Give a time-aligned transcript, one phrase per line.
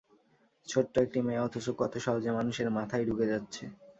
[0.67, 3.63] ছোট্ট একটি মেয়ে, অথচ কত সহজে মানুষের মাথায় ঢুকে যাচ্ছে।